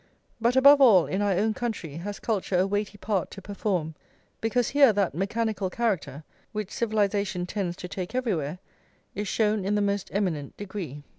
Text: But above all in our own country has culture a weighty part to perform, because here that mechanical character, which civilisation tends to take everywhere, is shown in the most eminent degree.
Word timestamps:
But 0.39 0.55
above 0.55 0.81
all 0.81 1.05
in 1.05 1.21
our 1.21 1.33
own 1.33 1.53
country 1.53 1.97
has 1.97 2.19
culture 2.19 2.57
a 2.57 2.65
weighty 2.65 2.97
part 2.97 3.29
to 3.29 3.39
perform, 3.43 3.93
because 4.41 4.69
here 4.69 4.91
that 4.91 5.13
mechanical 5.13 5.69
character, 5.69 6.23
which 6.53 6.71
civilisation 6.71 7.45
tends 7.45 7.75
to 7.75 7.87
take 7.87 8.15
everywhere, 8.15 8.57
is 9.13 9.27
shown 9.27 9.63
in 9.63 9.75
the 9.75 9.79
most 9.79 10.09
eminent 10.11 10.57
degree. 10.57 11.03